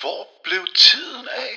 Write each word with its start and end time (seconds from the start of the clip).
Hvor 0.00 0.26
blev 0.44 0.60
tiden 0.74 1.26
af? 1.36 1.52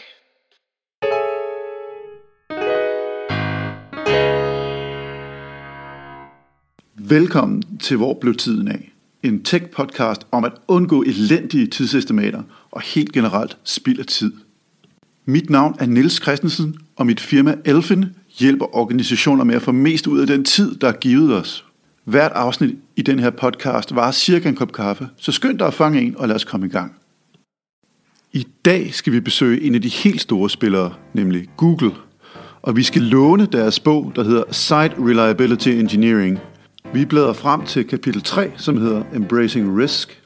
Velkommen 6.96 7.78
til 7.78 7.98
Hvor 7.98 8.18
blev 8.22 8.36
tiden 8.36 8.68
af? 8.68 8.92
En 9.24 9.44
tech-podcast 9.44 10.22
om 10.32 10.44
at 10.44 10.52
undgå 10.68 11.02
elendige 11.02 11.68
tidsestimater 11.68 12.44
og 12.72 12.82
helt 12.82 13.12
generelt 13.12 13.58
spild 13.64 14.00
af 14.00 14.06
tid. 14.06 14.34
Mit 15.26 15.50
navn 15.50 15.76
er 15.80 15.86
Niels 15.86 16.22
Christensen, 16.22 16.76
og 16.96 17.06
mit 17.06 17.20
firma 17.20 17.56
Elfin 17.66 18.06
hjælper 18.40 18.76
organisationer 18.76 19.44
med 19.44 19.56
at 19.56 19.62
få 19.62 19.72
mest 19.72 20.08
ud 20.08 20.20
af 20.20 20.28
den 20.28 20.46
tid, 20.46 20.76
der 20.76 20.88
er 20.88 20.98
givet 20.98 21.36
os. 21.36 21.66
Hvert 22.04 22.32
afsnit 22.32 22.76
i 22.96 23.02
den 23.02 23.20
her 23.20 23.30
podcast 23.30 23.96
var 23.96 24.12
cirka 24.12 24.50
en 24.50 24.56
kop 24.56 24.72
kaffe, 24.72 25.10
så 25.18 25.32
skynd 25.32 25.60
dig 25.60 25.68
at 25.68 25.74
fange 25.74 26.02
en, 26.02 26.18
og 26.18 26.28
lad 26.28 26.36
os 26.36 26.44
komme 26.44 26.68
i 26.68 26.70
gang. 26.70 26.96
I 28.34 28.48
dag 28.66 28.94
skal 28.94 29.14
vi 29.14 29.20
besøge 29.20 29.62
en 29.62 29.76
af 29.76 29.82
de 29.82 29.90
helt 29.90 30.22
store 30.22 30.50
spillere, 30.50 30.94
nemlig 31.14 31.48
Google. 31.58 31.92
Og 32.62 32.76
vi 32.76 32.84
skal 32.84 33.02
låne 33.02 33.46
deres 33.46 33.80
bog, 33.80 34.12
der 34.16 34.24
hedder 34.24 34.44
Site 34.52 34.96
Reliability 35.00 35.70
Engineering. 35.70 36.40
Vi 36.94 37.06
bladrer 37.06 37.34
frem 37.34 37.66
til 37.66 37.88
kapitel 37.88 38.22
3, 38.22 38.52
som 38.58 38.78
hedder 38.78 39.04
Embracing 39.16 39.78
Risk. 39.78 40.22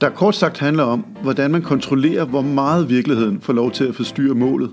Der 0.00 0.10
kort 0.10 0.36
sagt 0.36 0.58
handler 0.58 0.84
om, 0.84 1.00
hvordan 1.22 1.50
man 1.50 1.62
kontrollerer, 1.62 2.24
hvor 2.24 2.42
meget 2.42 2.90
virkeligheden 2.90 3.40
får 3.40 3.52
lov 3.52 3.70
til 3.70 3.84
at 3.84 3.94
forstyrre 3.94 4.34
målet. 4.34 4.70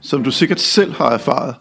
Som 0.00 0.24
du 0.24 0.30
sikkert 0.30 0.60
selv 0.60 0.92
har 0.92 1.10
erfaret, 1.10 1.54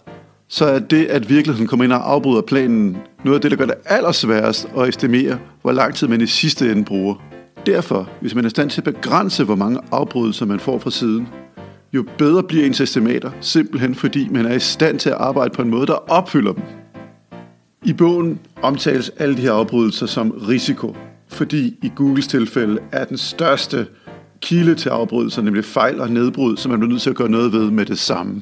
så 0.47 0.65
er 0.65 0.79
det, 0.79 1.05
at 1.05 1.29
virkeligheden 1.29 1.67
kommer 1.67 1.83
ind 1.83 1.93
og 1.93 2.11
afbryder 2.11 2.41
planen, 2.41 2.97
noget 3.25 3.35
af 3.35 3.41
det, 3.41 3.51
der 3.51 3.57
gør 3.57 3.65
det 3.65 3.75
allersværest 3.85 4.67
at 4.77 4.89
estimere, 4.89 5.39
hvor 5.61 5.71
lang 5.71 5.95
tid 5.95 6.07
man 6.07 6.21
i 6.21 6.27
sidste 6.27 6.71
ende 6.71 6.85
bruger. 6.85 7.30
Derfor, 7.71 8.09
hvis 8.21 8.35
man 8.35 8.43
er 8.43 8.47
i 8.47 8.49
stand 8.49 8.69
til 8.69 8.81
at 8.81 8.93
begrænse, 8.93 9.43
hvor 9.43 9.55
mange 9.55 9.79
afbrydelser 9.91 10.45
man 10.45 10.59
får 10.59 10.79
fra 10.79 10.91
siden, 10.91 11.27
jo 11.93 12.05
bedre 12.17 12.43
bliver 12.43 12.65
ens 12.65 12.81
estimater, 12.81 13.31
simpelthen 13.41 13.95
fordi 13.95 14.27
man 14.29 14.45
er 14.45 14.53
i 14.53 14.59
stand 14.59 14.99
til 14.99 15.09
at 15.09 15.15
arbejde 15.15 15.53
på 15.53 15.61
en 15.61 15.69
måde, 15.69 15.87
der 15.87 15.93
opfylder 15.93 16.53
dem. 16.53 16.63
I 17.85 17.93
bogen 17.93 18.39
omtales 18.61 19.11
alle 19.17 19.37
de 19.37 19.41
her 19.41 19.51
afbrydelser 19.51 20.05
som 20.05 20.31
risiko, 20.31 20.95
fordi 21.27 21.77
i 21.81 21.91
Googles 21.95 22.27
tilfælde 22.27 22.79
er 22.91 23.05
den 23.05 23.17
største 23.17 23.87
kilde 24.41 24.75
til 24.75 24.89
afbrydelser, 24.89 25.41
nemlig 25.41 25.65
fejl 25.65 26.01
og 26.01 26.09
nedbrud, 26.09 26.57
som 26.57 26.71
man 26.71 26.79
bliver 26.79 26.91
nødt 26.91 27.01
til 27.01 27.09
at 27.09 27.15
gøre 27.15 27.29
noget 27.29 27.53
ved 27.53 27.71
med 27.71 27.85
det 27.85 27.99
samme. 27.99 28.41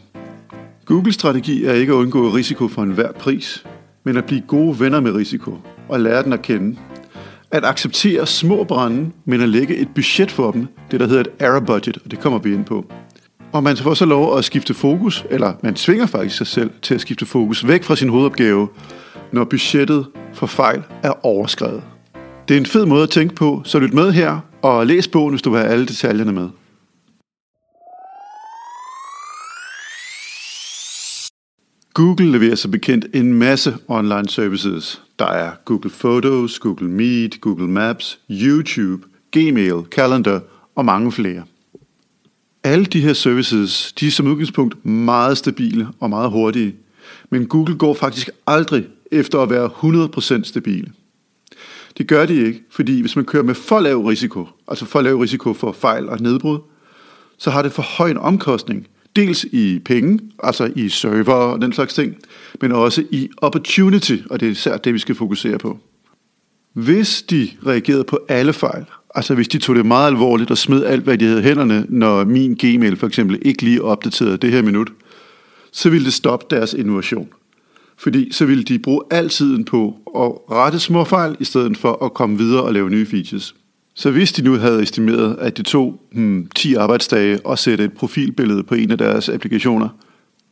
Googles 0.85 1.15
strategi 1.15 1.65
er 1.65 1.73
ikke 1.73 1.93
at 1.93 1.97
undgå 1.97 2.29
risiko 2.29 2.67
for 2.67 2.83
enhver 2.83 3.11
pris, 3.11 3.65
men 4.03 4.17
at 4.17 4.25
blive 4.25 4.41
gode 4.41 4.79
venner 4.79 4.99
med 4.99 5.11
risiko 5.11 5.57
og 5.89 5.99
lære 5.99 6.23
den 6.23 6.33
at 6.33 6.41
kende. 6.41 6.77
At 7.51 7.65
acceptere 7.65 8.25
små 8.25 8.63
brænde, 8.63 9.11
men 9.25 9.41
at 9.41 9.49
lægge 9.49 9.75
et 9.75 9.87
budget 9.95 10.31
for 10.31 10.51
dem, 10.51 10.67
det 10.91 10.99
der 10.99 11.07
hedder 11.07 11.21
et 11.21 11.29
error 11.39 11.59
budget, 11.59 11.97
og 12.05 12.11
det 12.11 12.19
kommer 12.19 12.39
vi 12.39 12.53
ind 12.53 12.65
på. 12.65 12.85
Og 13.51 13.63
man 13.63 13.77
får 13.77 13.93
så 13.93 14.05
lov 14.05 14.37
at 14.37 14.45
skifte 14.45 14.73
fokus, 14.73 15.25
eller 15.29 15.53
man 15.63 15.75
tvinger 15.75 16.05
faktisk 16.05 16.37
sig 16.37 16.47
selv 16.47 16.71
til 16.81 16.95
at 16.95 17.01
skifte 17.01 17.25
fokus 17.25 17.67
væk 17.67 17.83
fra 17.83 17.95
sin 17.95 18.09
hovedopgave, 18.09 18.67
når 19.31 19.43
budgettet 19.43 20.05
for 20.33 20.47
fejl 20.47 20.83
er 21.03 21.25
overskrevet. 21.25 21.83
Det 22.47 22.53
er 22.53 22.59
en 22.59 22.65
fed 22.65 22.85
måde 22.85 23.03
at 23.03 23.09
tænke 23.09 23.35
på, 23.35 23.61
så 23.65 23.79
lyt 23.79 23.93
med 23.93 24.11
her 24.11 24.39
og 24.61 24.87
læs 24.87 25.07
bogen, 25.07 25.29
hvis 25.29 25.41
du 25.41 25.49
vil 25.49 25.59
have 25.59 25.71
alle 25.71 25.85
detaljerne 25.85 26.31
med. 26.31 26.49
Google 31.99 32.31
leverer 32.31 32.55
så 32.55 32.67
bekendt 32.67 33.05
en 33.13 33.33
masse 33.33 33.77
online 33.87 34.29
services. 34.29 35.01
Der 35.19 35.25
er 35.25 35.51
Google 35.65 35.89
Photos, 35.89 36.59
Google 36.59 36.89
Meet, 36.89 37.41
Google 37.41 37.67
Maps, 37.67 38.19
YouTube, 38.29 39.07
Gmail, 39.31 39.83
Calendar 39.91 40.41
og 40.75 40.85
mange 40.85 41.11
flere. 41.11 41.43
Alle 42.63 42.85
de 42.85 43.01
her 43.01 43.13
services, 43.13 43.93
de 43.99 44.07
er 44.07 44.11
som 44.11 44.27
udgangspunkt 44.27 44.85
meget 44.85 45.37
stabile 45.37 45.87
og 45.99 46.09
meget 46.09 46.31
hurtige, 46.31 46.75
men 47.29 47.47
Google 47.47 47.75
går 47.75 47.93
faktisk 47.93 48.29
aldrig 48.47 48.87
efter 49.11 49.39
at 49.39 49.49
være 49.49 49.69
100% 50.39 50.43
stabile. 50.43 50.91
Det 51.97 52.07
gør 52.07 52.25
de 52.25 52.45
ikke, 52.45 52.63
fordi 52.69 53.01
hvis 53.01 53.15
man 53.15 53.25
kører 53.25 53.43
med 53.43 53.55
for 53.55 53.79
lav 53.79 54.05
risiko, 54.05 54.47
altså 54.67 54.85
for 54.85 55.01
lav 55.01 55.17
risiko 55.17 55.53
for 55.53 55.71
fejl 55.71 56.09
og 56.09 56.19
nedbrud, 56.19 56.59
så 57.37 57.49
har 57.49 57.61
det 57.61 57.71
for 57.71 57.81
høj 57.97 58.09
en 58.09 58.17
omkostning– 58.17 58.87
Dels 59.15 59.43
i 59.43 59.79
penge, 59.85 60.19
altså 60.43 60.71
i 60.75 60.89
server 60.89 61.33
og 61.33 61.61
den 61.61 61.73
slags 61.73 61.93
ting, 61.93 62.15
men 62.61 62.71
også 62.71 63.03
i 63.11 63.29
opportunity, 63.37 64.17
og 64.29 64.39
det 64.39 64.45
er 64.45 64.51
især 64.51 64.77
det, 64.77 64.93
vi 64.93 64.99
skal 64.99 65.15
fokusere 65.15 65.57
på. 65.57 65.79
Hvis 66.73 67.21
de 67.21 67.49
reagerede 67.65 68.03
på 68.03 68.19
alle 68.27 68.53
fejl, 68.53 68.85
altså 69.15 69.35
hvis 69.35 69.47
de 69.47 69.57
tog 69.57 69.75
det 69.75 69.85
meget 69.85 70.07
alvorligt 70.07 70.51
og 70.51 70.57
smed 70.57 70.83
alt, 70.83 71.03
hvad 71.03 71.17
de 71.17 71.25
havde 71.25 71.41
hænderne, 71.41 71.85
når 71.89 72.23
min 72.23 72.53
Gmail 72.53 72.97
for 72.97 73.07
eksempel 73.07 73.39
ikke 73.41 73.63
lige 73.63 73.83
opdaterede 73.83 74.37
det 74.37 74.51
her 74.51 74.61
minut, 74.61 74.91
så 75.71 75.89
ville 75.89 76.05
det 76.05 76.13
stoppe 76.13 76.55
deres 76.55 76.73
innovation. 76.73 77.29
Fordi 77.97 78.33
så 78.33 78.45
ville 78.45 78.63
de 78.63 78.79
bruge 78.79 79.03
al 79.11 79.29
tiden 79.29 79.65
på 79.65 79.97
at 80.15 80.55
rette 80.55 80.79
små 80.79 81.03
fejl, 81.03 81.35
i 81.39 81.43
stedet 81.43 81.77
for 81.77 82.05
at 82.05 82.13
komme 82.13 82.37
videre 82.37 82.63
og 82.63 82.73
lave 82.73 82.89
nye 82.89 83.05
features. 83.05 83.55
Så 83.99 84.11
hvis 84.11 84.31
de 84.31 84.41
nu 84.41 84.57
havde 84.57 84.83
estimeret, 84.83 85.37
at 85.39 85.57
det 85.57 85.65
tog 85.65 86.01
hmm, 86.11 86.47
10 86.55 86.75
arbejdsdage 86.75 87.39
at 87.49 87.59
sætte 87.59 87.83
et 87.83 87.93
profilbillede 87.93 88.63
på 88.63 88.75
en 88.75 88.91
af 88.91 88.97
deres 88.97 89.29
applikationer, 89.29 89.89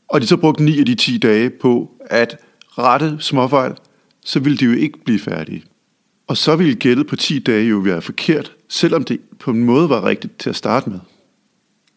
og 0.08 0.22
de 0.22 0.28
så 0.28 0.38
brugte 0.38 0.64
9 0.64 0.80
af 0.80 0.86
de 0.86 0.96
10 0.96 1.18
dage 1.18 1.50
på 1.50 1.92
at 2.06 2.38
rette 2.78 3.18
småfejl, 3.20 3.74
så 4.26 4.40
ville 4.40 4.58
de 4.58 4.66
jo 4.66 4.72
ikke 4.72 5.00
blive 5.06 5.20
færdige. 5.20 5.64
Og 6.28 6.38
så 6.38 6.56
ville 6.56 6.76
gættet 6.76 7.08
på 7.08 7.16
10 7.16 7.40
dage 7.40 7.66
jo 7.66 7.78
være 7.78 8.02
forkert, 8.02 8.52
selvom 8.70 9.04
det 9.04 9.20
på 9.40 9.52
en 9.52 9.64
måde 9.64 9.90
var 9.90 10.06
rigtigt 10.06 10.40
til 10.40 10.50
at 10.50 10.56
starte 10.56 10.90
med. 10.90 11.00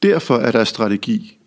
Derfor 0.02 0.36
er 0.36 0.50
der 0.50 0.64
strategi. 0.64 1.38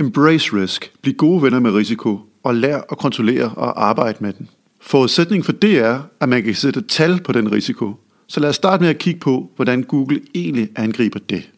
Embrace 0.00 0.56
risk. 0.56 0.92
Bliv 1.02 1.14
gode 1.14 1.42
venner 1.42 1.60
med 1.60 1.70
risiko, 1.70 2.20
og 2.42 2.54
lær 2.54 2.80
at 2.90 2.98
kontrollere 2.98 3.48
og 3.56 3.88
arbejde 3.88 4.18
med 4.20 4.32
den. 4.32 4.48
Forudsætningen 4.80 5.44
for 5.44 5.52
det 5.52 5.78
er, 5.78 6.00
at 6.20 6.28
man 6.28 6.42
kan 6.42 6.54
sætte 6.54 6.80
tal 6.80 7.20
på 7.22 7.32
den 7.32 7.52
risiko, 7.52 7.94
så 8.28 8.40
lad 8.40 8.48
os 8.48 8.56
starte 8.56 8.82
med 8.82 8.90
at 8.90 8.98
kigge 8.98 9.20
på, 9.20 9.50
hvordan 9.56 9.82
Google 9.82 10.20
egentlig 10.34 10.68
angriber 10.76 11.18
det. 11.18 11.50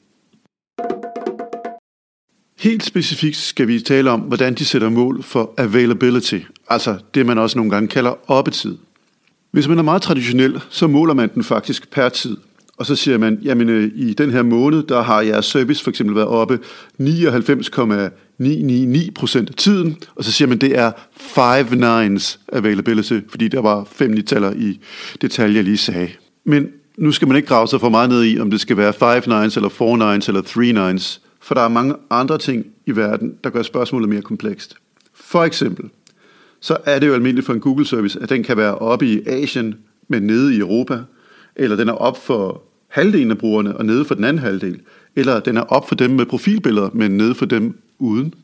Helt 2.58 2.84
specifikt 2.84 3.36
skal 3.36 3.68
vi 3.68 3.80
tale 3.80 4.10
om, 4.10 4.20
hvordan 4.20 4.54
de 4.54 4.64
sætter 4.64 4.88
mål 4.88 5.22
for 5.22 5.54
availability, 5.58 6.38
altså 6.68 6.98
det 7.14 7.26
man 7.26 7.38
også 7.38 7.58
nogle 7.58 7.70
gange 7.70 7.88
kalder 7.88 8.30
oppetid. 8.30 8.76
Hvis 9.50 9.68
man 9.68 9.78
er 9.78 9.82
meget 9.82 10.02
traditionel, 10.02 10.60
så 10.70 10.86
måler 10.86 11.14
man 11.14 11.30
den 11.34 11.44
faktisk 11.44 11.90
per 11.90 12.08
tid. 12.08 12.36
Og 12.76 12.86
så 12.86 12.96
siger 12.96 13.18
man, 13.18 13.38
jamen 13.42 13.68
øh, 13.68 13.90
i 13.94 14.14
den 14.14 14.30
her 14.30 14.42
måned, 14.42 14.82
der 14.82 15.02
har 15.02 15.20
jeres 15.20 15.46
service 15.46 15.84
for 15.84 15.90
eksempel 15.90 16.16
været 16.16 16.28
oppe 16.28 16.58
99,999% 17.00 19.38
af 19.38 19.54
tiden, 19.56 19.96
og 20.14 20.24
så 20.24 20.32
siger 20.32 20.48
man, 20.48 20.58
det 20.58 20.78
er 20.78 20.92
five 21.12 21.76
nines 21.76 22.40
availability, 22.52 23.20
fordi 23.28 23.48
der 23.48 23.60
var 23.60 23.88
fem 23.92 24.10
nitaller 24.10 24.52
i 24.52 24.80
detaljer, 25.22 25.54
jeg 25.54 25.64
lige 25.64 25.76
sagde. 25.76 26.08
Men 26.44 26.68
nu 26.96 27.12
skal 27.12 27.28
man 27.28 27.36
ikke 27.36 27.48
grave 27.48 27.68
sig 27.68 27.80
for 27.80 27.88
meget 27.88 28.10
ned 28.10 28.24
i, 28.24 28.40
om 28.40 28.50
det 28.50 28.60
skal 28.60 28.76
være 28.76 28.92
5 28.92 29.22
nines, 29.26 29.56
eller 29.56 29.68
4 29.68 30.12
nines, 30.12 30.28
eller 30.28 30.40
3 30.40 30.72
nines, 30.72 31.20
for 31.40 31.54
der 31.54 31.62
er 31.62 31.68
mange 31.68 31.94
andre 32.10 32.38
ting 32.38 32.66
i 32.86 32.96
verden, 32.96 33.34
der 33.44 33.50
gør 33.50 33.62
spørgsmålet 33.62 34.08
mere 34.08 34.22
komplekst. 34.22 34.76
For 35.14 35.44
eksempel, 35.44 35.90
så 36.60 36.76
er 36.84 36.98
det 36.98 37.06
jo 37.06 37.14
almindeligt 37.14 37.46
for 37.46 37.52
en 37.52 37.60
Google-service, 37.60 38.18
at 38.22 38.28
den 38.28 38.42
kan 38.42 38.56
være 38.56 38.74
oppe 38.74 39.06
i 39.06 39.26
Asien, 39.26 39.74
men 40.08 40.22
nede 40.22 40.54
i 40.56 40.58
Europa, 40.58 40.98
eller 41.56 41.76
den 41.76 41.88
er 41.88 41.92
op 41.92 42.24
for 42.24 42.62
halvdelen 42.88 43.30
af 43.30 43.38
brugerne 43.38 43.76
og 43.76 43.86
nede 43.86 44.04
for 44.04 44.14
den 44.14 44.24
anden 44.24 44.42
halvdel, 44.42 44.80
eller 45.16 45.40
den 45.40 45.56
er 45.56 45.62
op 45.62 45.88
for 45.88 45.94
dem 45.94 46.10
med 46.10 46.26
profilbilleder, 46.26 46.90
men 46.92 47.16
nede 47.16 47.34
for 47.34 47.46
dem 47.46 47.78
uden. 47.98 48.34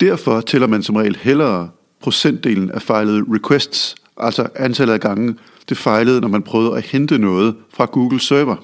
Derfor 0.00 0.40
tæller 0.40 0.66
man 0.66 0.82
som 0.82 0.96
regel 0.96 1.16
hellere 1.16 1.70
procentdelen 2.00 2.70
af 2.70 2.82
fejlede 2.82 3.24
requests, 3.28 3.94
altså 4.20 4.48
antallet 4.54 4.94
af 4.94 5.00
gange, 5.00 5.36
det 5.68 5.76
fejlede, 5.76 6.20
når 6.20 6.28
man 6.28 6.42
prøvede 6.42 6.76
at 6.76 6.82
hente 6.82 7.18
noget 7.18 7.54
fra 7.74 7.84
Google 7.84 8.20
server. 8.20 8.56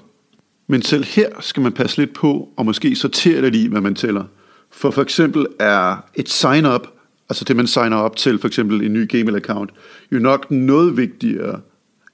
Men 0.66 0.82
selv 0.82 1.04
her 1.04 1.28
skal 1.40 1.62
man 1.62 1.72
passe 1.72 1.98
lidt 1.98 2.14
på, 2.14 2.48
og 2.56 2.64
måske 2.64 2.96
sortere 2.96 3.40
lidt 3.40 3.54
i, 3.54 3.66
hvad 3.66 3.80
man 3.80 3.94
tæller. 3.94 4.24
For 4.70 4.90
for 4.90 5.02
eksempel 5.02 5.46
er 5.58 6.04
et 6.14 6.28
sign-up, 6.28 6.88
altså 7.28 7.44
det 7.44 7.56
man 7.56 7.66
signer 7.66 7.96
op 7.96 8.16
til, 8.16 8.38
for 8.38 8.48
eksempel 8.48 8.82
en 8.82 8.92
ny 8.92 9.08
Gmail-account, 9.14 9.68
jo 10.12 10.18
nok 10.18 10.50
noget 10.50 10.96
vigtigere 10.96 11.60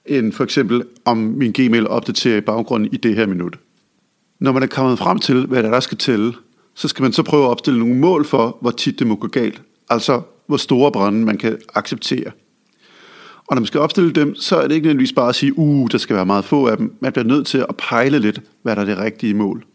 end 0.05 0.33
for 0.33 0.43
eksempel, 0.43 0.83
om 1.05 1.17
min 1.17 1.51
Gmail 1.51 1.87
opdaterer 1.87 2.37
i 2.37 2.41
baggrunden 2.41 2.89
i 2.93 2.97
det 2.97 3.15
her 3.15 3.27
minut. 3.27 3.59
Når 4.39 4.51
man 4.51 4.63
er 4.63 4.67
kommet 4.67 4.99
frem 4.99 5.19
til, 5.19 5.45
hvad 5.45 5.63
der, 5.63 5.69
der 5.69 5.79
skal 5.79 5.97
tælle, 5.97 6.33
så 6.75 6.87
skal 6.87 7.03
man 7.03 7.13
så 7.13 7.23
prøve 7.23 7.43
at 7.43 7.49
opstille 7.49 7.79
nogle 7.79 7.95
mål 7.95 8.25
for, 8.25 8.57
hvor 8.61 8.71
tit 8.71 8.99
det 8.99 9.07
må 9.07 9.15
gå 9.15 9.27
galt. 9.27 9.61
Altså, 9.89 10.21
hvor 10.47 10.57
store 10.57 10.91
brænde 10.91 11.25
man 11.25 11.37
kan 11.37 11.57
acceptere. 11.75 12.31
Og 13.47 13.55
når 13.55 13.59
man 13.59 13.67
skal 13.67 13.79
opstille 13.79 14.11
dem, 14.11 14.35
så 14.35 14.57
er 14.57 14.67
det 14.67 14.75
ikke 14.75 14.85
nødvendigvis 14.85 15.13
bare 15.13 15.29
at 15.29 15.35
sige, 15.35 15.57
uh, 15.57 15.87
der 15.91 15.97
skal 15.97 16.15
være 16.15 16.25
meget 16.25 16.45
få 16.45 16.67
af 16.67 16.77
dem. 16.77 16.93
Man 16.99 17.11
bliver 17.11 17.25
nødt 17.25 17.47
til 17.47 17.57
at 17.57 17.77
pejle 17.77 18.19
lidt, 18.19 18.41
hvad 18.61 18.75
der 18.75 18.81
er 18.81 18.85
det 18.85 18.97
rigtige 18.97 19.33
mål. 19.33 19.65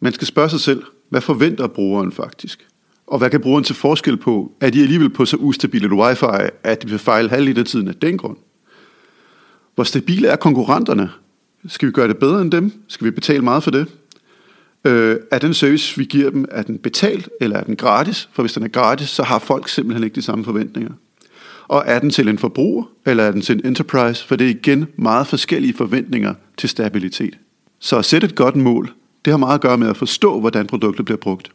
Man 0.00 0.12
skal 0.12 0.26
spørge 0.26 0.50
sig 0.50 0.60
selv, 0.60 0.82
hvad 1.08 1.20
forventer 1.20 1.66
brugeren 1.66 2.12
faktisk? 2.12 2.66
Og 3.06 3.18
hvad 3.18 3.30
kan 3.30 3.40
brugeren 3.40 3.64
til 3.64 3.74
forskel 3.74 4.16
på? 4.16 4.52
Er 4.60 4.70
de 4.70 4.82
alligevel 4.82 5.10
på 5.10 5.24
så 5.24 5.36
ustabilt 5.36 5.84
et 5.84 5.92
wifi, 5.92 6.50
at 6.62 6.82
de 6.82 6.88
vil 6.88 6.98
fejle 6.98 7.28
halvdelen 7.28 7.58
af 7.58 7.64
tiden 7.64 7.88
af 7.88 7.94
den 7.94 8.18
grund? 8.18 8.36
Hvor 9.74 9.84
stabile 9.84 10.28
er 10.28 10.36
konkurrenterne? 10.36 11.10
Skal 11.68 11.88
vi 11.88 11.92
gøre 11.92 12.08
det 12.08 12.18
bedre 12.18 12.42
end 12.42 12.50
dem? 12.50 12.72
Skal 12.88 13.04
vi 13.04 13.10
betale 13.10 13.42
meget 13.42 13.62
for 13.62 13.70
det? 13.70 13.86
Øh, 14.84 15.16
er 15.30 15.38
den 15.38 15.54
service, 15.54 15.98
vi 15.98 16.04
giver 16.04 16.30
dem, 16.30 16.44
er 16.50 16.62
den 16.62 16.78
betalt, 16.78 17.28
eller 17.40 17.56
er 17.56 17.64
den 17.64 17.76
gratis? 17.76 18.28
For 18.32 18.42
hvis 18.42 18.52
den 18.52 18.62
er 18.62 18.68
gratis, 18.68 19.08
så 19.08 19.22
har 19.22 19.38
folk 19.38 19.68
simpelthen 19.68 20.04
ikke 20.04 20.14
de 20.14 20.22
samme 20.22 20.44
forventninger. 20.44 20.92
Og 21.68 21.82
er 21.86 21.98
den 21.98 22.10
til 22.10 22.28
en 22.28 22.38
forbruger, 22.38 22.84
eller 23.06 23.24
er 23.24 23.30
den 23.30 23.40
til 23.40 23.54
en 23.54 23.66
enterprise? 23.66 24.26
For 24.26 24.36
det 24.36 24.44
er 24.44 24.50
igen 24.50 24.86
meget 24.96 25.26
forskellige 25.26 25.74
forventninger 25.74 26.34
til 26.56 26.68
stabilitet. 26.68 27.38
Så 27.80 27.98
at 27.98 28.04
sætte 28.04 28.24
et 28.24 28.34
godt 28.34 28.56
mål, 28.56 28.92
det 29.24 29.32
har 29.32 29.38
meget 29.38 29.54
at 29.54 29.60
gøre 29.60 29.78
med 29.78 29.88
at 29.88 29.96
forstå, 29.96 30.40
hvordan 30.40 30.66
produktet 30.66 31.04
bliver 31.04 31.18
brugt. 31.18 31.50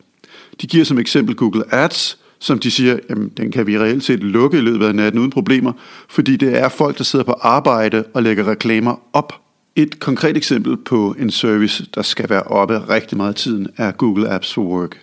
De 0.62 0.68
giver 0.68 0.86
som 0.86 1.00
eksempel 1.00 1.36
Google 1.36 1.74
Ads, 1.76 2.20
som 2.40 2.60
de 2.60 2.72
siger, 2.72 3.00
jamen, 3.10 3.30
den 3.38 3.52
kan 3.52 3.68
vi 3.68 3.80
reelt 3.80 4.04
set 4.04 4.24
lukke 4.24 4.58
i 4.58 4.62
løbet 4.62 4.86
af 4.86 4.96
natten 4.96 5.20
uden 5.20 5.32
problemer, 5.32 5.74
fordi 6.10 6.38
det 6.38 6.58
er 6.58 6.70
folk, 6.70 6.98
der 6.98 7.04
sidder 7.04 7.26
på 7.26 7.32
arbejde 7.32 8.04
og 8.14 8.24
lægger 8.24 8.48
reklamer 8.48 9.02
op. 9.14 9.42
Et 9.76 10.00
konkret 10.00 10.38
eksempel 10.38 10.78
på 10.78 11.16
en 11.20 11.32
service, 11.32 11.86
der 11.96 12.02
skal 12.02 12.30
være 12.30 12.44
oppe 12.44 12.90
rigtig 12.90 13.18
meget 13.18 13.36
tiden, 13.36 13.68
er 13.78 13.92
Google 13.92 14.30
Apps 14.30 14.54
for 14.54 14.62
Work. 14.62 15.02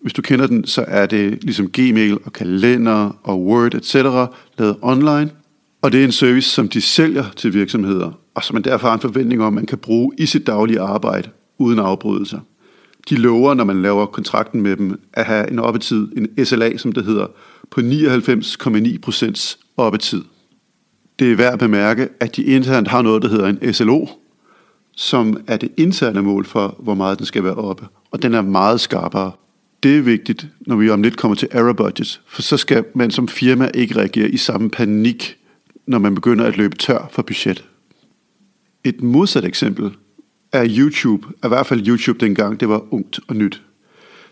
Hvis 0.00 0.12
du 0.12 0.22
kender 0.22 0.46
den, 0.46 0.66
så 0.66 0.84
er 0.88 1.06
det 1.06 1.44
ligesom 1.44 1.68
Gmail 1.72 2.18
og 2.24 2.32
kalender 2.32 3.18
og 3.22 3.44
Word 3.44 3.74
etc. 3.74 3.94
lavet 4.58 4.76
online. 4.82 5.30
Og 5.82 5.92
det 5.92 6.00
er 6.00 6.04
en 6.04 6.12
service, 6.12 6.50
som 6.50 6.68
de 6.68 6.80
sælger 6.80 7.24
til 7.36 7.54
virksomheder, 7.54 8.10
og 8.34 8.44
som 8.44 8.54
man 8.54 8.64
derfor 8.64 8.88
har 8.88 8.94
en 8.94 9.00
forventning 9.00 9.42
om, 9.42 9.52
man 9.52 9.66
kan 9.66 9.78
bruge 9.78 10.12
i 10.18 10.26
sit 10.26 10.46
daglige 10.46 10.80
arbejde 10.80 11.28
uden 11.58 11.78
afbrydelser. 11.78 12.40
De 13.08 13.16
lover, 13.16 13.54
når 13.54 13.64
man 13.64 13.82
laver 13.82 14.06
kontrakten 14.06 14.62
med 14.62 14.76
dem, 14.76 15.00
at 15.12 15.24
have 15.24 15.50
en 15.50 15.58
oppetid, 15.58 16.08
en 16.16 16.46
SLA, 16.46 16.76
som 16.76 16.92
det 16.92 17.04
hedder, 17.04 17.26
på 17.70 17.80
99,9% 17.80 19.56
oppetid. 19.76 20.22
Det 21.18 21.32
er 21.32 21.36
værd 21.36 21.52
at 21.52 21.58
bemærke, 21.58 22.08
at 22.20 22.36
de 22.36 22.42
internt 22.42 22.88
har 22.88 23.02
noget, 23.02 23.22
der 23.22 23.28
hedder 23.28 23.46
en 23.46 23.74
SLO, 23.74 24.06
som 24.96 25.40
er 25.46 25.56
det 25.56 25.70
interne 25.76 26.22
mål 26.22 26.44
for, 26.44 26.76
hvor 26.78 26.94
meget 26.94 27.18
den 27.18 27.26
skal 27.26 27.44
være 27.44 27.54
oppe. 27.54 27.86
Og 28.10 28.22
den 28.22 28.34
er 28.34 28.42
meget 28.42 28.80
skarpere. 28.80 29.32
Det 29.82 29.98
er 29.98 30.02
vigtigt, 30.02 30.46
når 30.60 30.76
vi 30.76 30.90
om 30.90 31.02
lidt 31.02 31.16
kommer 31.16 31.34
til 31.34 31.48
error 31.50 31.72
budgets, 31.72 32.20
for 32.26 32.42
så 32.42 32.56
skal 32.56 32.84
man 32.94 33.10
som 33.10 33.28
firma 33.28 33.70
ikke 33.74 33.96
reagere 33.96 34.30
i 34.30 34.36
samme 34.36 34.70
panik, 34.70 35.36
når 35.86 35.98
man 35.98 36.14
begynder 36.14 36.44
at 36.44 36.56
løbe 36.56 36.76
tør 36.76 37.08
for 37.12 37.22
budget. 37.22 37.64
Et 38.84 39.02
modsat 39.02 39.44
eksempel 39.44 39.90
er 40.52 40.66
YouTube, 40.78 41.26
i 41.44 41.48
hvert 41.48 41.66
fald 41.66 41.88
YouTube 41.88 42.26
dengang, 42.26 42.60
det 42.60 42.68
var 42.68 42.94
ungt 42.94 43.20
og 43.28 43.36
nyt. 43.36 43.62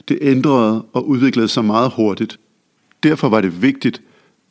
Det 0.08 0.18
ændrede 0.20 0.82
og 0.92 1.08
udviklede 1.08 1.48
sig 1.48 1.64
meget 1.64 1.92
hurtigt. 1.96 2.38
Derfor 3.02 3.28
var 3.28 3.40
det 3.40 3.62
vigtigt, 3.62 4.02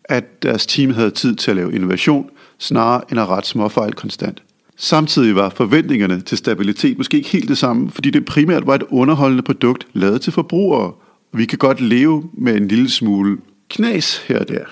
at 0.03 0.44
deres 0.44 0.65
team 0.65 0.91
havde 0.94 1.12
tid 1.12 1.36
til 1.36 1.51
at 1.51 1.57
lave 1.57 1.75
innovation, 1.75 2.30
snarere 2.57 3.01
end 3.12 3.19
at 3.19 3.27
rette 3.27 3.50
småfejl 3.50 3.94
konstant. 3.94 4.44
Samtidig 4.77 5.36
var 5.36 5.50
forventningerne 5.50 6.22
til 6.22 6.38
stabilitet 6.38 6.98
måske 6.98 7.18
ikke 7.18 7.30
helt 7.30 7.50
det 7.50 7.57
samme, 7.57 7.92
fordi 7.92 8.10
det 8.10 8.25
primært 8.25 8.68
var 8.68 8.75
et 8.75 8.83
underholdende 8.89 9.44
produkt 9.44 9.88
lavet 9.94 10.22
til 10.22 10.33
forbrugere. 10.33 10.94
Vi 11.33 11.45
kan 11.45 11.57
godt 11.57 11.81
leve 11.81 12.30
med 12.33 12.56
en 12.56 12.68
lille 12.68 12.89
smule 12.89 13.38
knas 13.69 14.18
her 14.18 14.39
og 14.39 14.48
der. 14.48 14.66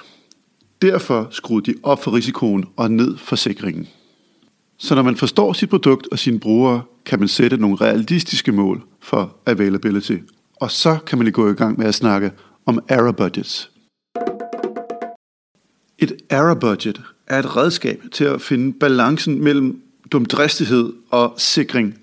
Derfor 0.81 1.27
skruede 1.31 1.71
de 1.71 1.77
op 1.83 2.03
for 2.03 2.13
risikoen 2.13 2.65
og 2.75 2.91
ned 2.91 3.17
for 3.17 3.35
sikringen. 3.35 3.88
Så 4.77 4.95
når 4.95 5.01
man 5.01 5.15
forstår 5.15 5.53
sit 5.53 5.69
produkt 5.69 6.07
og 6.11 6.19
sine 6.19 6.39
brugere, 6.39 6.81
kan 7.05 7.19
man 7.19 7.27
sætte 7.27 7.57
nogle 7.57 7.75
realistiske 7.75 8.51
mål 8.51 8.83
for 9.01 9.35
availability. 9.45 10.17
Og 10.55 10.71
så 10.71 10.97
kan 11.07 11.17
man 11.17 11.25
lige 11.25 11.33
gå 11.33 11.50
i 11.50 11.53
gang 11.53 11.79
med 11.79 11.88
at 11.88 11.95
snakke 11.95 12.31
om 12.65 12.79
error 12.88 13.11
budgets. 13.11 13.71
Et 16.00 16.17
error 16.29 16.53
budget 16.53 17.01
er 17.27 17.39
et 17.39 17.57
redskab 17.57 18.01
til 18.11 18.23
at 18.23 18.41
finde 18.41 18.73
balancen 18.79 19.44
mellem 19.44 19.81
dumdristighed 20.13 20.94
og 21.12 21.33
sikring. 21.38 21.98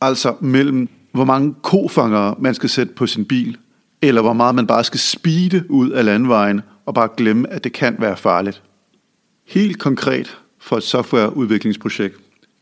Altså 0.00 0.34
mellem, 0.40 0.88
hvor 1.12 1.24
mange 1.24 1.54
kofangere 1.62 2.34
man 2.38 2.54
skal 2.54 2.68
sætte 2.68 2.94
på 2.94 3.06
sin 3.06 3.24
bil, 3.24 3.56
eller 4.02 4.22
hvor 4.22 4.32
meget 4.32 4.54
man 4.54 4.66
bare 4.66 4.84
skal 4.84 5.00
speede 5.00 5.70
ud 5.70 5.90
af 5.90 6.04
landvejen 6.04 6.60
og 6.86 6.94
bare 6.94 7.08
glemme, 7.16 7.52
at 7.52 7.64
det 7.64 7.72
kan 7.72 7.96
være 7.98 8.16
farligt. 8.16 8.62
Helt 9.46 9.78
konkret 9.78 10.38
for 10.58 10.76
et 10.76 10.82
softwareudviklingsprojekt 10.82 12.16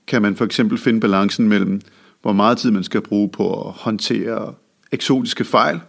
kan 0.06 0.22
man 0.22 0.36
for 0.36 0.44
eksempel 0.44 0.78
finde 0.78 1.00
balancen 1.00 1.48
mellem, 1.48 1.80
hvor 2.22 2.32
meget 2.32 2.58
tid 2.58 2.70
man 2.70 2.84
skal 2.84 3.00
bruge 3.00 3.28
på 3.28 3.68
at 3.68 3.72
håndtere 3.72 4.54
eksotiske 4.92 5.44
fejl, 5.44 5.80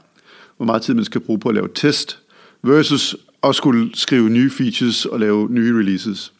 hvor 0.57 0.65
meget 0.65 0.81
tid 0.81 0.93
man 0.93 1.05
skal 1.05 1.21
bruge 1.21 1.39
på 1.39 1.49
at 1.49 1.55
lave 1.55 1.69
test, 1.75 2.19
versus 2.63 3.15
at 3.43 3.55
skulle 3.55 3.89
skrive 3.93 4.29
nye 4.29 4.49
features 4.49 5.05
og 5.05 5.19
lave 5.19 5.47
nye 5.51 5.79
releases. 5.79 6.33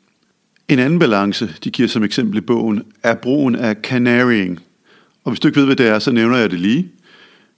En 0.67 0.79
anden 0.79 0.99
balance, 0.99 1.55
de 1.63 1.71
giver 1.71 1.87
som 1.87 2.03
eksempel 2.03 2.37
i 2.37 2.41
bogen, 2.41 2.83
er 3.03 3.15
brugen 3.15 3.55
af 3.55 3.75
canarying. 3.83 4.59
Og 5.23 5.31
hvis 5.31 5.39
du 5.39 5.47
ikke 5.47 5.59
ved, 5.59 5.65
hvad 5.65 5.75
det 5.75 5.87
er, 5.87 5.99
så 5.99 6.11
nævner 6.11 6.37
jeg 6.37 6.51
det 6.51 6.59
lige. 6.59 6.91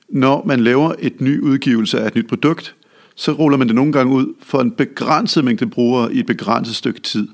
Når 0.09 0.44
man 0.45 0.59
laver 0.59 0.94
et 1.00 1.21
ny 1.21 1.42
udgivelse 1.42 2.00
af 2.00 2.07
et 2.07 2.15
nyt 2.15 2.27
produkt, 2.27 2.75
så 3.15 3.31
ruller 3.31 3.57
man 3.57 3.68
det 3.68 3.75
nogle 3.75 3.92
gange 3.92 4.13
ud 4.13 4.33
for 4.42 4.62
en 4.62 4.71
begrænset 4.71 5.45
mængde 5.45 5.68
brugere 5.68 6.13
i 6.13 6.19
et 6.19 6.25
begrænset 6.25 6.75
stykke 6.75 7.00
tid. 7.00 7.27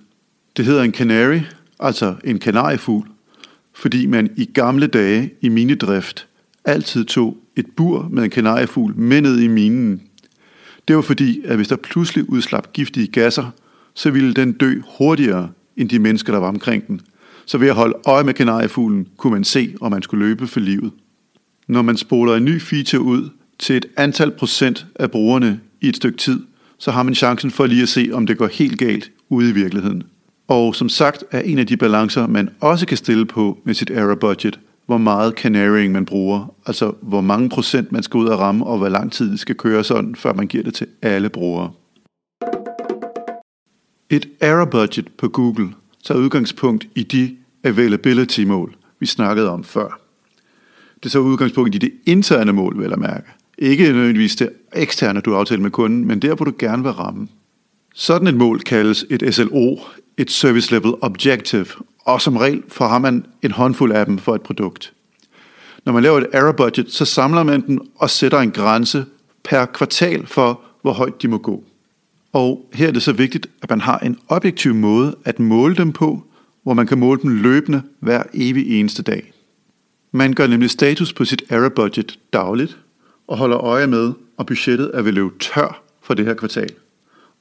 Det 0.57 0.65
hedder 0.65 0.83
en 0.83 0.93
canary, 0.93 1.39
altså 1.79 2.15
en 2.23 2.39
kanariefugl, 2.39 3.07
fordi 3.73 4.05
man 4.05 4.29
i 4.37 4.45
gamle 4.45 4.87
dage 4.87 5.33
i 5.41 5.49
minedrift 5.49 6.27
altid 6.65 7.05
tog 7.05 7.37
et 7.55 7.65
bur 7.75 8.07
med 8.11 8.23
en 8.23 8.29
kanariefugl 8.29 8.95
med 8.95 9.21
ned 9.21 9.39
i 9.39 9.47
minen. 9.47 10.01
Det 10.87 10.95
var 10.95 11.01
fordi, 11.01 11.41
at 11.45 11.55
hvis 11.55 11.67
der 11.67 11.75
pludselig 11.75 12.29
udslap 12.29 12.73
giftige 12.73 13.07
gasser, 13.07 13.51
så 13.93 14.11
ville 14.11 14.33
den 14.33 14.51
dø 14.51 14.81
hurtigere 14.97 15.49
end 15.77 15.89
de 15.89 15.99
mennesker, 15.99 16.33
der 16.33 16.39
var 16.39 16.47
omkring 16.47 16.87
den. 16.87 17.01
Så 17.45 17.57
ved 17.57 17.67
at 17.67 17.75
holde 17.75 17.95
øje 18.05 18.23
med 18.23 18.33
kanariefuglen, 18.33 19.07
kunne 19.17 19.33
man 19.33 19.43
se, 19.43 19.75
om 19.81 19.91
man 19.91 20.01
skulle 20.01 20.25
løbe 20.25 20.47
for 20.47 20.59
livet. 20.59 20.91
Når 21.67 21.81
man 21.81 21.97
spoler 21.97 22.35
en 22.35 22.45
ny 22.45 22.61
feature 22.61 23.01
ud 23.01 23.29
til 23.59 23.77
et 23.77 23.85
antal 23.97 24.31
procent 24.31 24.85
af 24.95 25.11
brugerne 25.11 25.59
i 25.81 25.89
et 25.89 25.95
stykke 25.95 26.17
tid, 26.17 26.39
så 26.77 26.91
har 26.91 27.03
man 27.03 27.15
chancen 27.15 27.51
for 27.51 27.65
lige 27.65 27.81
at 27.81 27.89
se, 27.89 28.09
om 28.13 28.27
det 28.27 28.37
går 28.37 28.47
helt 28.47 28.79
galt 28.79 29.11
ude 29.29 29.49
i 29.49 29.53
virkeligheden. 29.53 30.03
Og 30.47 30.75
som 30.75 30.89
sagt 30.89 31.23
er 31.31 31.39
en 31.39 31.59
af 31.59 31.67
de 31.67 31.77
balancer, 31.77 32.27
man 32.27 32.49
også 32.59 32.85
kan 32.85 32.97
stille 32.97 33.25
på 33.25 33.59
med 33.65 33.73
sit 33.73 33.89
error 33.89 34.15
budget, 34.15 34.59
hvor 34.85 34.97
meget 34.97 35.33
canarying 35.33 35.93
man 35.93 36.05
bruger, 36.05 36.53
altså 36.65 36.93
hvor 37.01 37.21
mange 37.21 37.49
procent 37.49 37.91
man 37.91 38.03
skal 38.03 38.17
ud 38.17 38.25
og 38.25 38.39
ramme, 38.39 38.65
og 38.65 38.77
hvor 38.77 38.89
lang 38.89 39.11
tid 39.11 39.31
det 39.31 39.39
skal 39.39 39.55
køre 39.55 39.83
sådan, 39.83 40.15
før 40.15 40.33
man 40.33 40.47
giver 40.47 40.63
det 40.63 40.73
til 40.73 40.87
alle 41.01 41.29
brugere. 41.29 41.71
Et 44.13 44.29
error 44.39 44.65
budget 44.65 45.07
på 45.17 45.27
Google 45.27 45.73
tager 46.03 46.19
udgangspunkt 46.19 46.87
i 46.95 47.03
de 47.03 47.35
availability-mål, 47.63 48.75
vi 48.99 49.05
snakkede 49.05 49.49
om 49.49 49.63
før. 49.63 49.99
Det 51.03 51.11
tager 51.11 51.23
udgangspunkt 51.23 51.75
i 51.75 51.77
det 51.77 51.91
interne 52.05 52.53
mål, 52.53 52.79
vel 52.79 52.93
at 52.93 52.99
mærke. 52.99 53.27
Ikke 53.57 53.83
nødvendigvis 53.83 54.35
det 54.35 54.49
eksterne, 54.75 55.21
du 55.21 55.35
aftaler 55.35 55.61
med 55.61 55.71
kunden, 55.71 56.07
men 56.07 56.19
der, 56.19 56.35
hvor 56.35 56.45
du 56.45 56.53
gerne 56.59 56.83
vil 56.83 56.91
ramme. 56.91 57.27
Sådan 57.93 58.27
et 58.27 58.35
mål 58.35 58.59
kaldes 58.59 59.05
et 59.09 59.35
SLO, 59.35 59.77
et 60.17 60.31
Service 60.31 60.71
Level 60.71 60.93
Objective, 61.01 61.67
og 62.05 62.21
som 62.21 62.37
regel 62.37 62.63
får 62.67 62.87
har 62.87 62.99
man 62.99 63.25
en 63.41 63.51
håndfuld 63.51 63.91
af 63.91 64.05
dem 64.05 64.17
for 64.17 64.35
et 64.35 64.41
produkt. 64.41 64.93
Når 65.85 65.93
man 65.93 66.03
laver 66.03 66.17
et 66.17 66.27
error 66.33 66.51
budget, 66.51 66.91
så 66.91 67.05
samler 67.05 67.43
man 67.43 67.67
den 67.67 67.79
og 67.95 68.09
sætter 68.09 68.39
en 68.39 68.51
grænse 68.51 69.05
per 69.43 69.65
kvartal 69.65 70.27
for, 70.27 70.61
hvor 70.81 70.93
højt 70.93 71.21
de 71.21 71.27
må 71.27 71.37
gå. 71.37 71.63
Og 72.33 72.69
her 72.73 72.87
er 72.87 72.91
det 72.91 73.03
så 73.03 73.13
vigtigt, 73.13 73.49
at 73.61 73.69
man 73.69 73.81
har 73.81 73.99
en 73.99 74.17
objektiv 74.27 74.73
måde 74.73 75.15
at 75.25 75.39
måle 75.39 75.75
dem 75.75 75.91
på, 75.91 76.23
hvor 76.63 76.73
man 76.73 76.87
kan 76.87 76.99
måle 76.99 77.21
dem 77.21 77.41
løbende 77.41 77.81
hver 77.99 78.23
evig 78.33 78.79
eneste 78.79 79.03
dag. 79.03 79.33
Man 80.11 80.33
gør 80.33 80.47
nemlig 80.47 80.69
status 80.69 81.13
på 81.13 81.25
sit 81.25 81.43
error 81.49 81.69
budget 81.69 82.19
dagligt, 82.33 82.77
og 83.27 83.37
holder 83.37 83.57
øje 83.57 83.87
med, 83.87 84.13
om 84.37 84.45
budgettet 84.45 84.91
er 84.93 85.01
ved 85.01 85.07
at 85.07 85.13
løbe 85.13 85.29
tør 85.39 85.83
for 86.01 86.13
det 86.13 86.25
her 86.25 86.33
kvartal. 86.33 86.69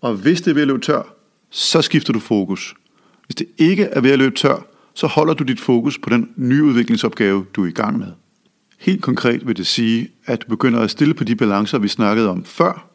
Og 0.01 0.15
hvis 0.15 0.41
det 0.41 0.51
er 0.51 0.55
ved 0.55 0.63
at 0.63 0.69
løbe 0.69 0.81
tør, 0.81 1.15
så 1.51 1.83
skifter 1.83 2.13
du 2.13 2.19
fokus. 2.19 2.75
Hvis 3.27 3.35
det 3.35 3.47
ikke 3.59 3.85
er 3.85 4.01
ved 4.01 4.11
at 4.11 4.19
løbe 4.19 4.35
tør, 4.35 4.67
så 4.95 5.07
holder 5.07 5.35
du 5.35 5.45
dit 5.45 5.61
fokus 5.61 5.99
på 5.99 6.11
den 6.11 6.31
nye 6.37 6.65
udviklingsopgave, 6.65 7.47
du 7.55 7.65
er 7.65 7.69
i 7.69 7.73
gang 7.73 7.99
med. 7.99 8.13
Helt 8.79 9.03
konkret 9.03 9.47
vil 9.47 9.57
det 9.57 9.67
sige, 9.67 10.09
at 10.27 10.43
du 10.43 10.49
begynder 10.49 10.81
at 10.81 10.91
stille 10.91 11.15
på 11.15 11.25
de 11.25 11.37
balancer, 11.37 11.79
vi 11.79 11.89
snakkede 11.89 12.29
om 12.29 12.45
før, 12.45 12.89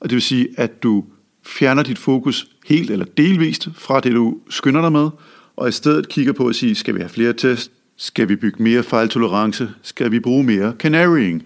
og 0.00 0.10
det 0.10 0.14
vil 0.14 0.22
sige, 0.22 0.48
at 0.56 0.82
du 0.82 1.04
fjerner 1.48 1.82
dit 1.82 1.98
fokus 1.98 2.46
helt 2.66 2.90
eller 2.90 3.04
delvist 3.04 3.68
fra 3.74 4.00
det, 4.00 4.12
du 4.12 4.38
skynder 4.50 4.80
dig 4.80 4.92
med, 4.92 5.08
og 5.56 5.68
i 5.68 5.72
stedet 5.72 6.08
kigger 6.08 6.32
på 6.32 6.46
at 6.46 6.54
sige, 6.54 6.74
skal 6.74 6.94
vi 6.94 7.00
have 7.00 7.08
flere 7.08 7.32
test? 7.32 7.70
Skal 7.96 8.28
vi 8.28 8.36
bygge 8.36 8.62
mere 8.62 8.82
fejltolerance? 8.82 9.70
Skal 9.82 10.10
vi 10.10 10.20
bruge 10.20 10.44
mere 10.44 10.74
canarying? 10.78 11.44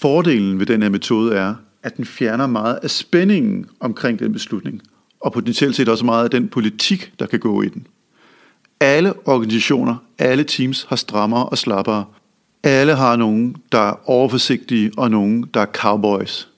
Fordelen 0.00 0.58
ved 0.58 0.66
den 0.66 0.82
her 0.82 0.88
metode 0.88 1.34
er, 1.34 1.54
at 1.82 1.96
den 1.96 2.04
fjerner 2.04 2.46
meget 2.46 2.78
af 2.82 2.90
spændingen 2.90 3.66
omkring 3.80 4.18
den 4.18 4.32
beslutning, 4.32 4.82
og 5.20 5.32
potentielt 5.32 5.76
set 5.76 5.88
også 5.88 6.04
meget 6.04 6.24
af 6.24 6.30
den 6.30 6.48
politik, 6.48 7.12
der 7.18 7.26
kan 7.26 7.40
gå 7.40 7.62
i 7.62 7.68
den. 7.68 7.86
Alle 8.80 9.28
organisationer, 9.28 9.96
alle 10.18 10.44
teams 10.44 10.86
har 10.88 10.96
strammere 10.96 11.46
og 11.46 11.58
slappere. 11.58 12.04
Alle 12.62 12.94
har 12.94 13.16
nogen, 13.16 13.56
der 13.72 13.78
er 13.78 14.10
overforsigtige, 14.10 14.90
og 14.96 15.10
nogen, 15.10 15.44
der 15.54 15.60
er 15.60 15.66
cowboys. 15.66 16.48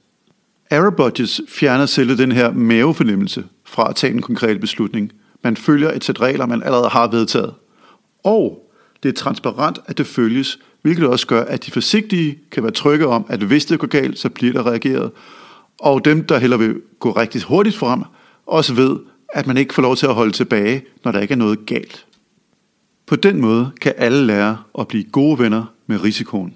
Error 0.71 1.11
fjerner 1.49 1.87
selv 1.87 2.19
den 2.19 2.33
her 2.33 2.53
mavefornemmelse 2.53 3.45
fra 3.65 3.89
at 3.89 3.97
tage 3.97 4.13
en 4.13 4.23
konkret 4.23 4.61
beslutning. 4.61 5.13
Man 5.45 5.57
følger 5.57 5.91
et 5.91 6.05
sæt 6.05 6.21
regler, 6.21 6.47
man 6.47 6.63
allerede 6.63 6.89
har 6.89 7.09
vedtaget. 7.09 7.55
Og 8.25 8.73
det 9.03 9.09
er 9.09 9.13
transparent, 9.13 9.79
at 9.87 9.99
det 9.99 10.07
følges, 10.07 10.59
hvilket 10.83 11.07
også 11.07 11.27
gør, 11.27 11.45
at 11.45 11.67
de 11.67 11.71
forsigtige 11.71 12.39
kan 12.51 12.63
være 12.63 12.73
trygge 12.73 13.07
om, 13.07 13.27
at 13.29 13.41
hvis 13.41 13.65
det 13.67 13.79
går 13.79 13.87
galt, 13.87 14.19
så 14.19 14.29
bliver 14.29 14.53
der 14.53 14.67
reageret. 14.67 15.11
Og 15.81 16.05
dem, 16.05 16.25
der 16.25 16.39
heller 16.39 16.57
vil 16.57 16.81
gå 16.99 17.11
rigtig 17.11 17.43
hurtigt 17.43 17.77
frem, 17.77 18.03
også 18.47 18.75
ved, 18.75 18.97
at 19.29 19.47
man 19.47 19.57
ikke 19.57 19.75
får 19.75 19.83
lov 19.83 19.97
til 19.97 20.07
at 20.07 20.15
holde 20.15 20.33
tilbage, 20.33 20.85
når 21.05 21.13
der 21.13 21.21
ikke 21.21 21.33
er 21.33 21.39
noget 21.39 21.67
galt. 21.67 22.07
På 23.07 23.17
den 23.17 23.41
måde 23.41 23.71
kan 23.81 23.93
alle 23.97 24.27
lære 24.27 24.59
at 24.79 24.89
blive 24.89 25.05
gode 25.05 25.39
venner 25.39 25.65
med 25.87 26.03
risikoen. 26.03 26.55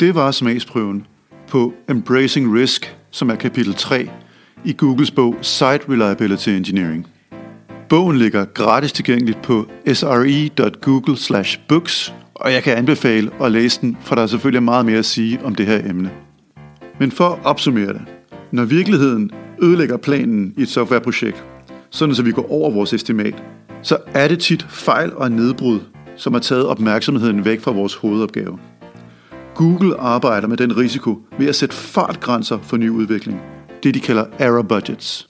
Det 0.00 0.14
var 0.14 0.30
smagsprøven 0.30 1.06
på 1.48 1.74
Embracing 1.90 2.54
Risk, 2.54 2.96
som 3.10 3.30
er 3.30 3.34
kapitel 3.34 3.74
3 3.74 4.10
i 4.64 4.74
Googles 4.78 5.10
bog 5.10 5.36
Site 5.42 5.80
Reliability 5.88 6.48
Engineering. 6.48 7.06
Bogen 7.88 8.18
ligger 8.18 8.44
gratis 8.44 8.92
tilgængeligt 8.92 9.42
på 9.42 9.66
sre.google/books, 9.92 12.14
og 12.34 12.52
jeg 12.52 12.62
kan 12.62 12.76
anbefale 12.76 13.30
at 13.40 13.52
læse 13.52 13.80
den, 13.80 13.96
for 14.00 14.14
der 14.14 14.22
er 14.22 14.26
selvfølgelig 14.26 14.62
meget 14.62 14.86
mere 14.86 14.98
at 14.98 15.04
sige 15.04 15.40
om 15.44 15.54
det 15.54 15.66
her 15.66 15.90
emne. 15.90 16.10
Men 17.00 17.10
for 17.10 17.28
at 17.28 17.38
opsummere 17.44 17.92
det. 17.92 18.02
Når 18.52 18.64
virkeligheden 18.64 19.30
ødelægger 19.62 19.96
planen 19.96 20.54
i 20.56 20.62
et 20.62 20.68
softwareprojekt, 20.68 21.44
sådan 21.90 22.14
så 22.14 22.22
vi 22.22 22.32
går 22.32 22.52
over 22.52 22.70
vores 22.70 22.92
estimat, 22.92 23.42
så 23.82 23.96
er 24.14 24.28
det 24.28 24.38
tit 24.38 24.66
fejl 24.70 25.12
og 25.14 25.32
nedbrud, 25.32 25.80
som 26.16 26.32
har 26.32 26.40
taget 26.40 26.66
opmærksomheden 26.66 27.44
væk 27.44 27.60
fra 27.60 27.70
vores 27.70 27.94
hovedopgave. 27.94 28.58
Google 29.58 30.00
arbejder 30.00 30.48
med 30.48 30.56
den 30.56 30.76
risiko 30.76 31.18
ved 31.38 31.48
at 31.48 31.54
sætte 31.54 31.74
fartgrænser 31.74 32.58
for 32.62 32.76
ny 32.76 32.88
udvikling, 32.88 33.40
det 33.82 33.94
de 33.94 34.00
kalder 34.00 34.24
error 34.38 34.62
budgets. 34.62 35.28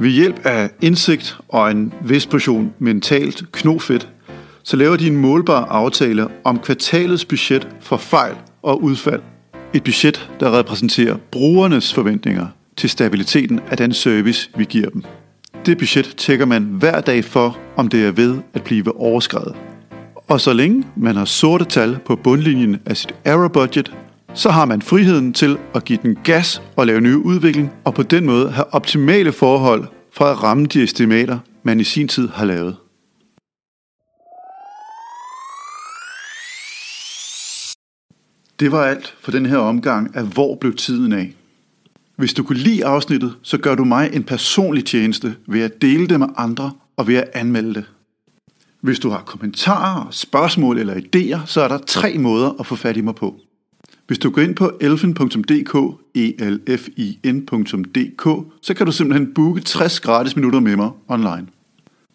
Ved 0.00 0.10
hjælp 0.10 0.46
af 0.46 0.70
indsigt 0.80 1.38
og 1.48 1.70
en 1.70 1.92
vis 2.04 2.26
portion 2.26 2.72
mentalt 2.78 3.52
knofedt, 3.52 4.08
så 4.62 4.76
laver 4.76 4.96
de 4.96 5.06
en 5.06 5.16
målbar 5.16 5.64
aftale 5.64 6.28
om 6.44 6.58
kvartalets 6.58 7.24
budget 7.24 7.68
for 7.80 7.96
fejl 7.96 8.34
og 8.62 8.82
udfald. 8.82 9.22
Et 9.74 9.84
budget, 9.84 10.30
der 10.40 10.58
repræsenterer 10.58 11.16
brugernes 11.30 11.94
forventninger 11.94 12.46
til 12.76 12.90
stabiliteten 12.90 13.60
af 13.70 13.76
den 13.76 13.92
service, 13.92 14.50
vi 14.56 14.64
giver 14.64 14.90
dem. 14.90 15.02
Det 15.66 15.78
budget 15.78 16.14
tjekker 16.16 16.46
man 16.46 16.62
hver 16.62 17.00
dag 17.00 17.24
for, 17.24 17.58
om 17.76 17.88
det 17.88 18.06
er 18.06 18.12
ved 18.12 18.38
at 18.54 18.62
blive 18.64 18.96
overskrevet. 18.96 19.69
Og 20.30 20.40
så 20.40 20.52
længe 20.52 20.84
man 20.96 21.16
har 21.16 21.24
sorte 21.24 21.64
tal 21.64 21.98
på 22.06 22.16
bundlinjen 22.16 22.76
af 22.86 22.96
sit 22.96 23.14
error 23.24 23.48
budget, 23.48 23.96
så 24.34 24.50
har 24.50 24.64
man 24.64 24.82
friheden 24.82 25.32
til 25.32 25.58
at 25.74 25.84
give 25.84 25.98
den 26.02 26.18
gas 26.24 26.62
og 26.76 26.86
lave 26.86 27.00
ny 27.00 27.14
udvikling, 27.14 27.70
og 27.84 27.94
på 27.94 28.02
den 28.02 28.26
måde 28.26 28.50
have 28.50 28.74
optimale 28.74 29.32
forhold 29.32 29.88
for 30.12 30.24
at 30.24 30.42
ramme 30.42 30.66
de 30.66 30.82
estimater, 30.82 31.38
man 31.62 31.80
i 31.80 31.84
sin 31.84 32.08
tid 32.08 32.28
har 32.28 32.44
lavet. 32.44 32.76
Det 38.60 38.72
var 38.72 38.84
alt 38.84 39.14
for 39.20 39.30
den 39.30 39.46
her 39.46 39.58
omgang 39.58 40.16
af 40.16 40.24
Hvor 40.24 40.54
blev 40.60 40.74
tiden 40.74 41.12
af? 41.12 41.34
Hvis 42.16 42.34
du 42.34 42.42
kunne 42.42 42.58
lide 42.58 42.86
afsnittet, 42.86 43.34
så 43.42 43.58
gør 43.58 43.74
du 43.74 43.84
mig 43.84 44.10
en 44.12 44.24
personlig 44.24 44.84
tjeneste 44.84 45.36
ved 45.46 45.60
at 45.60 45.82
dele 45.82 46.06
det 46.06 46.20
med 46.20 46.28
andre 46.36 46.72
og 46.96 47.06
ved 47.06 47.14
at 47.14 47.30
anmelde 47.34 47.74
det. 47.74 47.84
Hvis 48.80 48.98
du 48.98 49.10
har 49.10 49.22
kommentarer, 49.22 50.08
spørgsmål 50.10 50.78
eller 50.78 50.94
idéer, 50.94 51.46
så 51.46 51.60
er 51.60 51.68
der 51.68 51.78
tre 51.78 52.18
måder 52.18 52.50
at 52.60 52.66
få 52.66 52.76
fat 52.76 52.96
i 52.96 53.00
mig 53.00 53.14
på. 53.14 53.36
Hvis 54.06 54.18
du 54.18 54.30
går 54.30 54.42
ind 54.42 54.54
på 54.54 54.72
elfin.dk, 54.80 55.76
elfin.dk, 56.64 58.28
så 58.62 58.74
kan 58.74 58.86
du 58.86 58.92
simpelthen 58.92 59.34
booke 59.34 59.60
60 59.60 60.00
gratis 60.00 60.36
minutter 60.36 60.60
med 60.60 60.76
mig 60.76 60.90
online. 61.08 61.46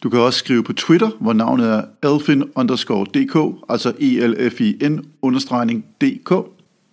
Du 0.03 0.09
kan 0.09 0.19
også 0.19 0.39
skrive 0.39 0.63
på 0.63 0.73
Twitter, 0.73 1.09
hvor 1.19 1.33
navnet 1.33 1.69
er 1.69 2.11
elfin 2.13 2.43
underscore 2.55 3.05
dk, 3.05 3.63
altså 3.69 3.93
elfin 3.99 5.05
understregning 5.21 5.85
dk. 6.01 6.31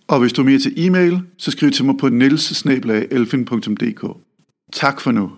Og 0.07 0.19
hvis 0.19 0.33
du 0.33 0.41
er 0.41 0.45
mere 0.45 0.59
til 0.59 0.73
e-mail, 0.85 1.21
så 1.37 1.51
skriv 1.51 1.71
til 1.71 1.85
mig 1.85 1.97
på 1.97 2.09
nils 2.09 2.65
Tak 4.71 5.01
for 5.01 5.11
nu. 5.11 5.31